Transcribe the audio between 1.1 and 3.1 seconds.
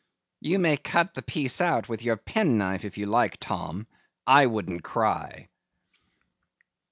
the piece out with your penknife if you